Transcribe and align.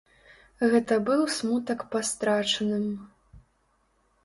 Гэта 0.71 0.97
быў 1.09 1.21
смутак 1.35 1.85
па 1.93 2.03
страчаным. 2.11 2.89